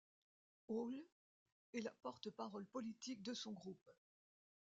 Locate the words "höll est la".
0.67-1.91